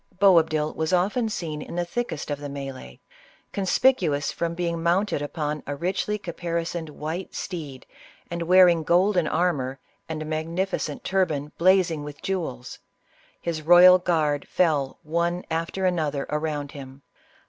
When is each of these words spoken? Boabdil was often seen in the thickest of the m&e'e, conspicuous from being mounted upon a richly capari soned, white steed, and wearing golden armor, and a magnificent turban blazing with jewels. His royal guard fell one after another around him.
Boabdil 0.17 0.73
was 0.75 0.93
often 0.93 1.29
seen 1.29 1.61
in 1.61 1.75
the 1.75 1.85
thickest 1.85 2.31
of 2.31 2.39
the 2.39 2.45
m&e'e, 2.45 2.99
conspicuous 3.51 4.31
from 4.31 4.55
being 4.55 4.81
mounted 4.81 5.21
upon 5.21 5.61
a 5.67 5.75
richly 5.75 6.17
capari 6.17 6.65
soned, 6.65 6.89
white 6.89 7.35
steed, 7.35 7.85
and 8.31 8.41
wearing 8.41 8.81
golden 8.81 9.27
armor, 9.27 9.77
and 10.09 10.19
a 10.23 10.25
magnificent 10.25 11.03
turban 11.03 11.51
blazing 11.59 12.03
with 12.03 12.19
jewels. 12.23 12.79
His 13.39 13.61
royal 13.61 13.99
guard 13.99 14.47
fell 14.47 14.97
one 15.03 15.43
after 15.51 15.85
another 15.85 16.25
around 16.31 16.71
him. 16.71 17.03